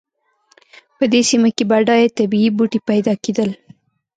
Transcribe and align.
په 0.97 1.05
دې 1.11 1.21
سیمه 1.29 1.49
کې 1.55 1.63
بډایه 1.71 2.15
طبیعي 2.17 2.49
بوټي 2.57 2.79
پیدا 2.89 3.13
کېدل. 3.23 3.49